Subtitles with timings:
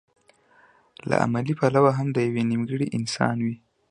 [1.07, 3.55] له عملي پلوه هم دی يو نيمګړی انسان وي.